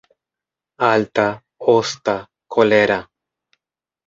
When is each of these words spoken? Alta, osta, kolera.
Alta, 0.87 1.25
osta, 1.75 2.17
kolera. 2.57 2.99